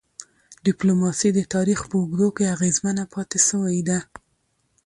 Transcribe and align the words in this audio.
ډيپلوماسي 0.65 1.29
د 1.33 1.39
تاریخ 1.53 1.79
په 1.89 1.95
اوږدو 2.01 2.27
کي 2.37 2.43
اغېزمنه 2.55 3.03
پاتې 3.13 3.39
سوی 3.49 3.77
ده. 3.89 3.99